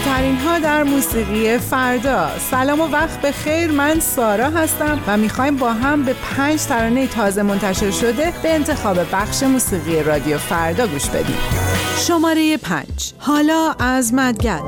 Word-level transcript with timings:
ترین 0.00 0.36
ها 0.36 0.58
در 0.58 0.82
موسیقی 0.82 1.58
فردا. 1.58 2.30
سلام 2.50 2.80
و 2.80 2.88
وقت 2.88 3.20
به 3.20 3.32
خیر. 3.32 3.70
من 3.70 4.00
سارا 4.00 4.50
هستم 4.50 5.00
و 5.06 5.16
می‌خوایم 5.16 5.56
با 5.56 5.72
هم 5.72 6.02
به 6.02 6.14
پنج 6.36 6.62
ترانه 6.62 7.06
تازه 7.06 7.42
منتشر 7.42 7.90
شده 7.90 8.32
به 8.42 8.54
انتخاب 8.54 8.98
بخش 9.12 9.42
موسیقی 9.42 10.02
رادیو 10.02 10.38
فردا 10.38 10.86
گوش 10.86 11.08
بدیم. 11.08 11.38
شماره 12.06 12.56
پنج. 12.56 13.12
حالا 13.18 13.74
از 13.78 14.14
مدگل 14.14 14.60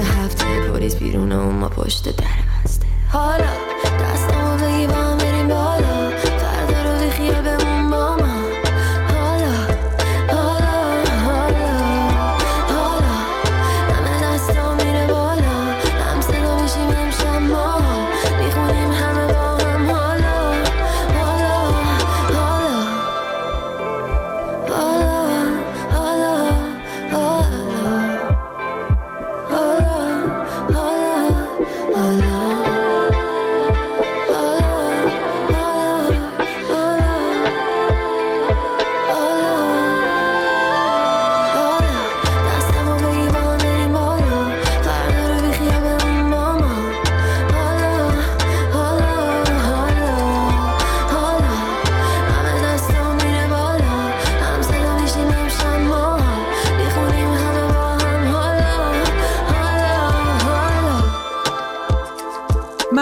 هفته. 0.00 0.44
پلیس 0.72 0.96
بیرونه 0.96 1.36
و 1.36 1.50
ما 1.50 1.68
پشت 1.68 2.16
در 2.16 2.24
بسته. 2.64 2.86
حالا 3.12 3.63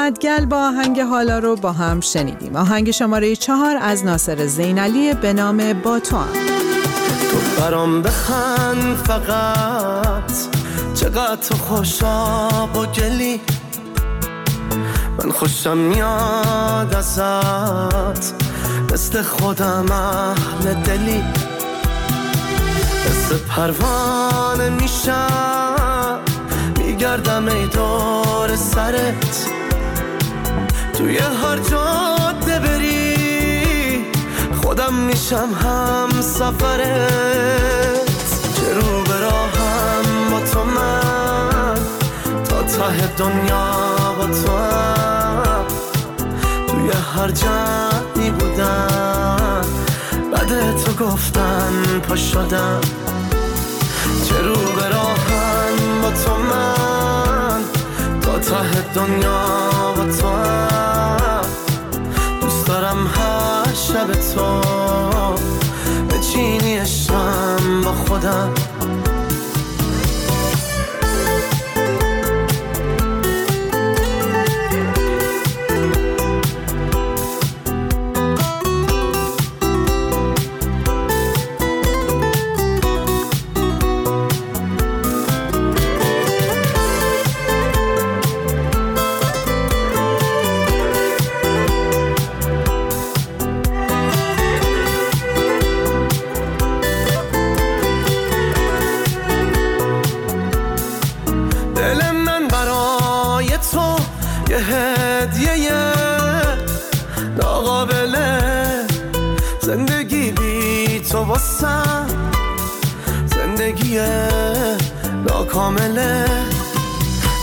مدگل 0.02 0.44
با 0.44 0.56
آهنگ 0.56 1.00
حالا 1.00 1.38
رو 1.38 1.56
با 1.56 1.72
هم 1.72 2.00
شنیدیم. 2.00 2.56
آهنگ 2.56 2.90
شماره 2.90 3.36
چهار 3.36 3.76
از 3.80 4.04
ناصر 4.04 4.46
زینالی 4.46 5.14
به 5.14 5.32
نام 5.32 5.72
با 5.72 6.00
تو 6.00 6.16
هم. 6.16 6.28
تو 7.30 7.62
برام 7.62 8.02
بخند 8.02 8.96
فقط. 8.96 10.32
چقدر 10.94 11.36
تو 11.36 11.54
خوشاب 11.54 12.76
و 12.76 12.86
گلی. 12.86 13.40
من 15.18 15.30
خوشم 15.30 15.76
میاد 15.76 16.94
ازت. 16.94 18.34
مثل 18.92 19.22
خودم 19.22 19.86
اهل 19.90 20.74
دلی. 20.74 21.24
مثل 23.06 23.38
پروانه 23.48 24.70
میشم. 24.70 26.18
میگردم 26.78 27.48
ای 27.48 27.66
دور 27.66 28.56
سرت. 28.56 29.46
توی 31.02 31.18
هر 31.18 31.58
جاده 31.58 32.58
بری. 32.58 34.06
خودم 34.62 34.94
میشم 34.94 35.48
هم 35.62 36.20
سفرت. 36.20 37.30
که 38.54 38.74
رو 38.74 39.02
به 39.02 39.20
راهم 39.20 40.30
با 40.30 40.40
تو 40.40 40.64
من. 40.64 41.74
تا 42.44 42.62
ته 42.62 43.06
دنیا 43.06 43.72
با 44.18 44.26
تو 44.26 44.56
هم. 44.56 45.64
توی 46.66 46.90
هر 47.14 47.30
جمعی 47.30 48.30
بودم. 48.30 49.64
بعد 50.32 50.76
تو 50.76 51.04
گفتن 51.04 52.00
پا 52.08 52.16
شدم. 52.16 52.80
چه 54.24 54.38
رو 54.42 54.54
به 54.54 54.88
راهم 54.88 56.02
با 56.02 56.10
تو 56.10 56.36
من. 56.36 57.62
تا 58.20 58.38
ته 58.38 58.92
دنیا 58.94 59.42
با 59.96 60.04
تو 60.04 60.71
شب 64.02 64.12
تو 64.12 64.60
به 66.08 66.18
چینی 66.18 66.78
با 67.84 67.92
خودم 67.92 68.54
تو 103.72 103.96
یه 104.50 104.58
هدیه 104.58 105.72
ناقابله 107.36 108.86
زندگی 109.60 110.30
بی 110.32 111.00
تو 111.00 111.18
واسم. 111.18 112.06
زندگی 113.26 114.00
ناکامله. 115.26 116.24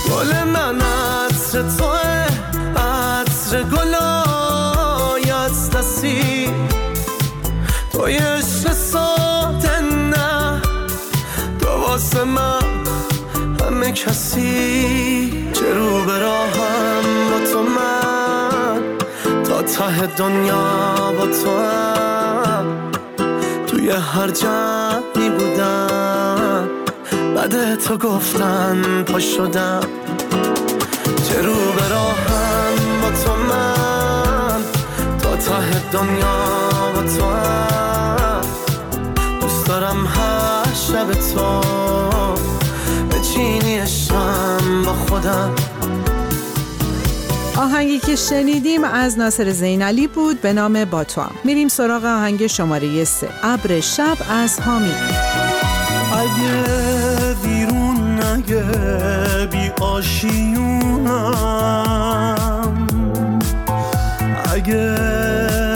گل 0.09 0.43
من 0.43 0.81
عطر 0.81 1.61
توه 1.77 2.27
عطر 2.75 3.63
گلای 3.63 5.31
از 5.31 5.69
دستی. 5.69 6.49
توی 7.91 8.17
عشق 8.17 8.73
ساده 8.73 9.79
نه 9.79 10.61
تو 11.61 11.69
واسه 11.69 12.23
من 12.23 12.83
همه 13.61 13.91
کسی. 13.91 15.38
رو 15.73 16.05
به 16.05 16.19
راهم 16.19 17.03
با 17.31 17.39
تو 17.53 17.63
من 17.63 18.97
تا 19.43 19.61
ته 19.61 20.05
دنیا 20.05 21.13
با 21.17 21.27
تو 21.27 21.57
هم. 21.57 22.65
توی 23.67 23.89
هر 23.89 24.27
جایی 24.27 25.29
بودم 25.29 26.69
بعد 27.35 27.75
تو 27.75 27.97
گفتن 27.97 29.03
پا 29.03 29.19
شدم. 29.19 29.81
چه 31.27 31.41
رو 31.41 31.55
به 31.55 31.89
راهم 31.89 33.01
با 33.01 33.09
تو 33.09 33.35
من 33.35 34.63
تا 35.21 35.35
ته 35.35 35.91
دنیا 35.91 36.45
با 36.95 37.01
تو 37.01 37.25
هم. 37.25 38.41
دوست 39.41 39.67
دارم 39.67 40.07
هر 40.07 40.73
شب 40.73 41.11
تو 41.13 41.61
بچینی 43.11 43.79
با 44.85 44.93
خودم. 44.93 45.58
آهنگی 47.59 47.99
که 47.99 48.15
شنیدیم 48.15 48.83
از 48.83 49.17
ناصر 49.17 49.51
زینالی 49.51 50.07
بود 50.07 50.41
به 50.41 50.53
نام 50.53 50.85
با 50.85 51.03
تو 51.03 51.21
هم. 51.21 51.31
میریم 51.43 51.67
سراغ 51.67 52.05
آهنگ 52.05 52.47
شماره 52.47 53.03
سه. 53.03 53.29
ابر 53.43 53.79
شب 53.79 54.17
از 54.29 54.59
حامی. 54.59 54.93
اگه 56.13 56.63
بیرون 57.43 58.21
نگه 58.21 58.65
بی 59.51 59.83
آشیونم. 59.83 61.35
اگه 64.53 64.95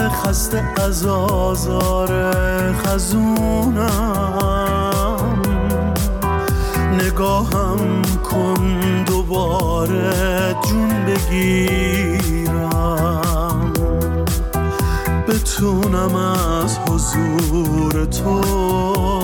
خسته 0.10 0.64
از 0.86 1.06
آزار 1.06 2.34
خزونم. 2.74 4.93
بگیرم. 12.14 13.74
بتونم 15.28 16.16
از 16.16 16.78
حضور 16.78 18.06
تو 18.06 18.42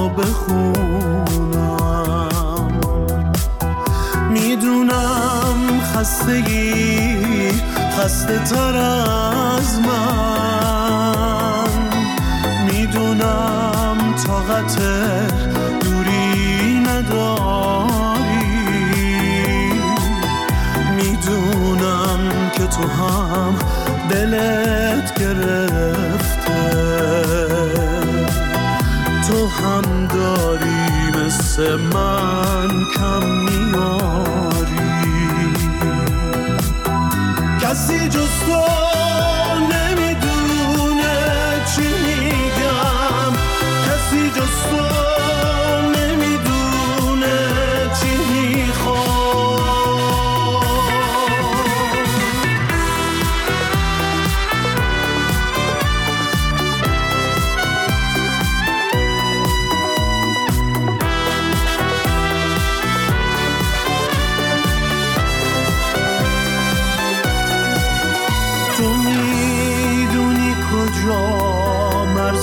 بخونم. 0.10 1.60
می‌دونم 4.32 5.82
خستگی 5.94 7.52
خسته 8.00 8.40
تر 8.40 8.76
از 8.78 9.80
من. 9.80 11.70
می‌دونم 12.66 13.98
طاقت 14.28 14.78
تو 22.80 22.88
هم 22.88 23.56
دلت 24.10 25.20
گرفته. 25.20 26.48
تو 29.28 29.48
هم 29.48 30.08
داری 30.08 31.26
مثل 31.26 31.76
من 31.76 32.68
کم 32.96 33.28
میاری. 33.28 34.80
کسی 37.62 38.10
جز 38.10 38.30
تو 38.46 38.79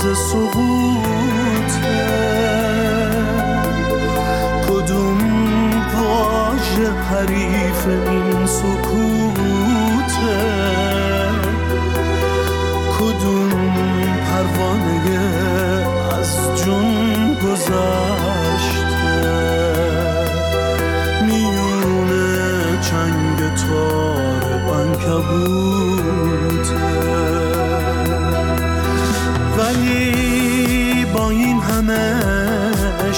مرز 0.07 0.19
سقوطه 0.19 1.97
کدوم 4.69 5.19
واژه 5.95 6.93
حریف 6.93 7.87
این 7.87 8.47
سکوته 8.47 8.77
کدوم 12.99 13.51
پروانه 14.27 15.17
از 16.19 16.63
جون 16.65 17.35
گذشته 17.35 18.06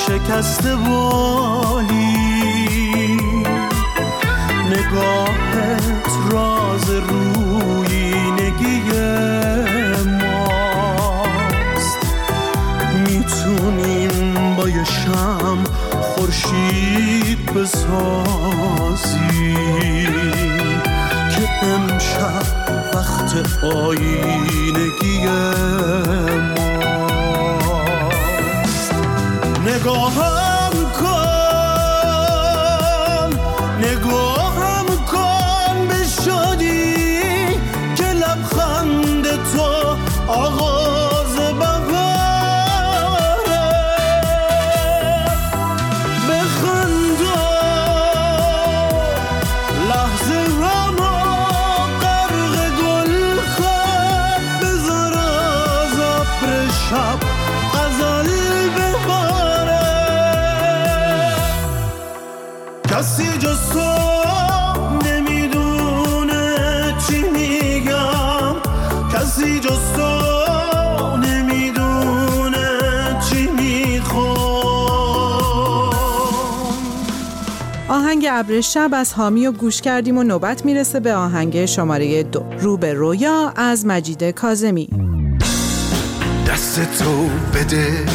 شکست 0.08 0.66
والی. 0.66 1.98
نگاهت 4.66 6.10
راز 6.30 6.90
روینگی 6.90 8.82
ماست. 10.20 11.98
می‌تونیم 13.08 14.56
با 14.56 14.68
یه 14.68 14.84
شم 14.84 15.58
خورشید 16.00 17.52
بسازیم 17.54 18.82
که 21.30 21.48
امشب 21.62 22.46
وقت 22.94 23.64
آینگی 23.64 24.72
ماست 24.72 26.57
نگاهم 29.78 30.10
کن 30.10 30.57
آهنگ 77.88 78.26
ابر 78.30 78.60
شب 78.60 78.90
از 78.92 79.14
حامی 79.14 79.48
گوش 79.48 79.80
کردیم 79.80 80.18
و 80.18 80.22
نوبت 80.22 80.64
می‌رسه 80.64 81.00
به 81.00 81.14
آهنگ 81.14 81.64
شماره 81.64 82.22
دو. 82.22 82.44
رو 82.60 82.76
به 82.76 82.94
رویا 82.94 83.52
از 83.56 83.86
مجید 83.86 84.24
کازمی 84.24 84.88
دست 86.48 86.98
تو 86.98 87.28
بده 87.54 88.06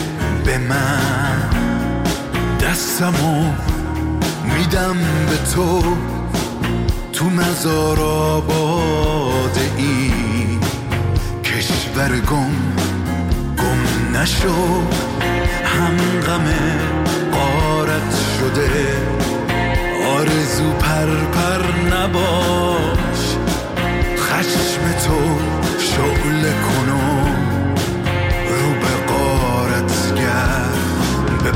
به 0.46 0.58
من. 0.58 1.50
دستمو 2.62 3.46
میدم 4.58 4.98
به 5.30 5.38
تو. 5.56 5.84
تو 7.14 7.26
مزار 7.26 8.00
آباد 8.00 9.60
این 9.78 10.60
کشور 11.44 12.20
گم 12.20 12.52
گم 13.58 14.18
نشو. 14.18 14.82
هم 15.66 15.98
غم 16.28 16.46
قارت 17.32 18.16
شده. 18.40 18.93
نباش. 22.04 23.38
خشم 24.18 24.92
تو 25.06 25.40
شعله 25.80 26.54
کنو 26.54 27.04
رو 28.50 28.74
به 28.80 29.14
قارت 29.14 30.16
گرد 30.16 31.44
به 31.44 31.52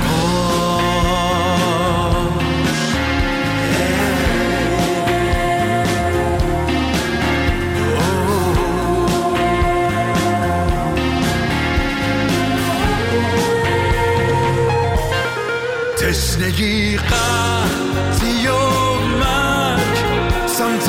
تشنگی 15.98 16.98
قطعی 16.98 18.48
و 20.59 20.87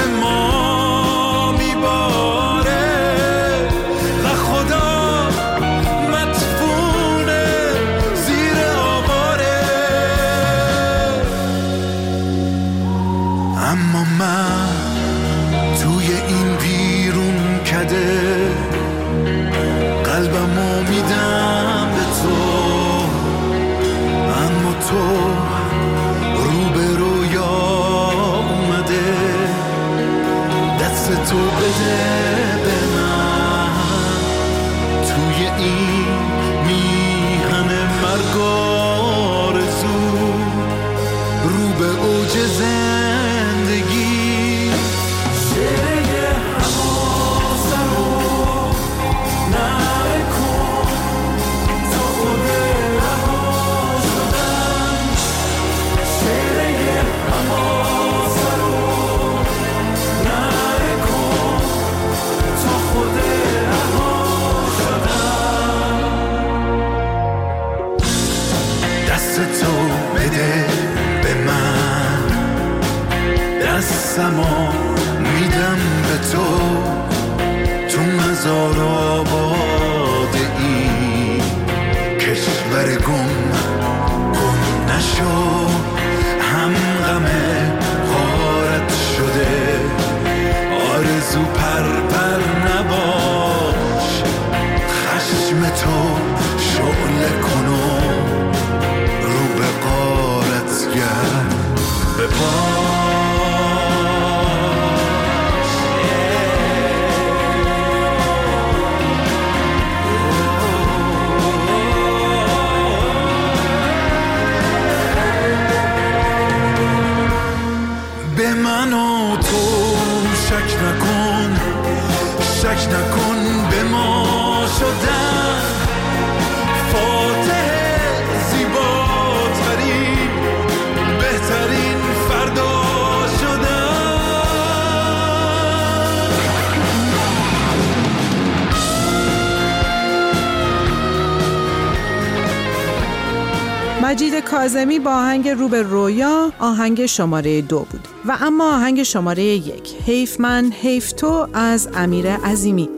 کازمی 144.51 144.99
با 144.99 145.11
آهنگ 145.11 145.49
رو 145.49 145.69
رویا 145.69 146.53
آهنگ 146.59 147.07
شماره 147.07 147.63
دو 147.63 147.79
بود. 147.79 148.09
و 148.25 148.37
اما 148.41 148.75
آهنگ 148.75 149.03
شماره 149.03 149.43
یک 149.43 149.95
حیف 150.07 150.41
من 150.41 150.73
حیف 150.83 151.13
تو 151.13 151.49
از 151.55 151.89
امیر 151.95 152.37
عظیمی. 152.37 152.89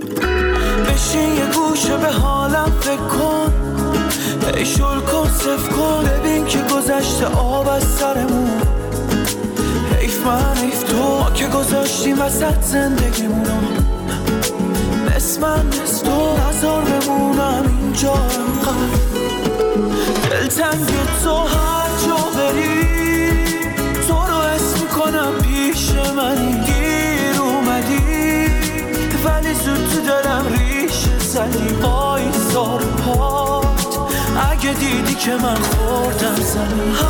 بشین 0.87 1.35
یه 1.35 1.47
گوشه 1.55 1.97
به 1.97 2.13
حالم 2.13 2.73
فکر 2.81 2.97
کن. 2.97 3.53
ای 4.57 4.67
شل 4.67 5.01
کن 5.01 5.29
صف 5.29 5.69
کن. 5.69 6.05
ببین 6.05 6.47
که 6.47 6.59
گذشته 6.59 7.27
آب 7.27 7.69
از 7.69 7.85
سرمون. 7.85 8.51
حیف 10.01 10.27
من 10.27 10.57
حیف 10.57 10.83
تو. 10.83 10.97
ما 10.97 11.31
که 11.31 11.47
گذاشتیم 11.47 12.21
وسط 12.21 12.61
زندگیمونو 12.61 13.61
مثل 15.17 15.41
من 15.41 15.67
مثل 15.67 16.07
تو. 16.07 16.37
نظر 16.49 16.81
بمونم 16.81 17.79
اینجا 17.83 18.13
انقدر. 18.13 19.40
دلتنگ 20.51 20.89
تو 21.25 21.37
هر 21.37 21.89
جا 22.07 22.17
بری. 22.17 22.81
تو 24.09 24.15
رو 24.15 24.37
اسم 24.37 24.87
کنم 24.87 25.33
پیش 25.43 25.91
منی. 26.17 26.53
گیر 26.65 27.41
اومدی. 27.41 28.51
ولی 29.25 29.55
زود 29.55 29.89
تو 29.89 30.01
دلم 30.01 30.47
ریش 30.53 31.07
زدی. 31.19 31.75
وای 31.83 32.23
زار 32.53 32.81
پات 32.81 33.99
اگه 34.51 34.73
دیدی 34.73 35.15
که 35.15 35.31
من 35.31 35.55
خوردم 35.55 36.35
زمین. 36.35 37.10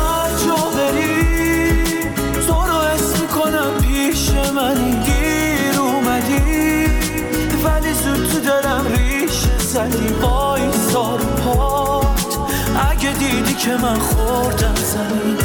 دیدی 13.13 13.53
که 13.53 13.71
من 13.71 13.99
خوردم 13.99 14.75
زمین 14.75 15.37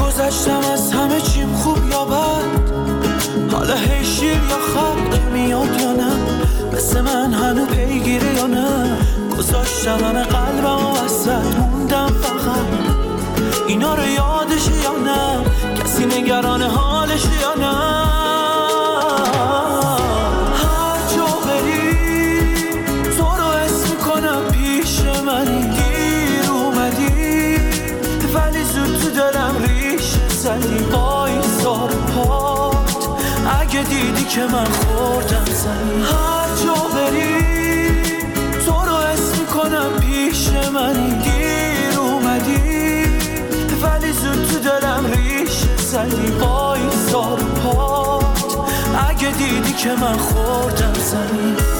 گذشتم 0.00 0.60
از 0.72 0.92
همه 0.92 1.20
چیم 1.20 1.52
خوب 1.52 1.90
یا 1.90 2.04
بد؟ 2.04 2.70
حالا 3.52 3.74
هی 3.74 4.04
شیر 4.04 4.40
یا 4.50 5.10
که 5.10 5.20
میاد 5.32 5.80
یا 5.80 5.92
نه؟ 5.92 6.12
مثل 6.72 7.00
من 7.00 7.34
هنو 7.34 7.66
پیگیره 7.66 8.34
یا 8.34 8.46
نه؟ 8.46 8.96
گذاشتم 9.38 10.04
همه 10.04 10.22
قلبم 10.22 10.79
تو 29.10 29.16
دلم 29.16 29.54
ریش 29.62 30.04
زدی 30.28 30.84
وای 30.84 31.32
زار 31.62 31.88
پات 31.88 33.08
اگه 33.60 33.82
دیدی 33.82 34.24
که 34.24 34.40
من 34.40 34.64
خوردم 34.64 35.44
زمین 35.44 36.02
هر 36.02 36.48
جا 36.64 36.74
بری 36.94 38.02
تو 38.66 38.72
رو 38.72 38.94
اسم 38.94 39.44
کنم 39.54 40.00
پیش 40.00 40.48
منی. 40.74 41.22
گیر 41.22 41.98
اومدی 42.00 43.04
ولی 43.82 44.12
زود 44.12 44.46
تو 44.46 44.58
دلم 44.58 45.06
ریش 45.12 45.58
زدی 45.78 46.30
وای 46.40 46.80
زار 47.12 47.38
پات 47.38 48.56
اگه 49.08 49.30
دیدی 49.30 49.72
که 49.72 49.90
من 49.90 50.16
خوردم 50.18 50.92
زمین 50.92 51.79